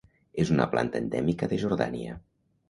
És 0.43 0.51
una 0.53 0.65
planta 0.71 1.01
endèmica 1.03 1.51
de 1.53 1.61
Jordània. 1.65 2.17